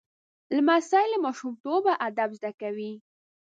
[0.55, 2.93] لمسی له ماشومتوبه ادب زده کوي.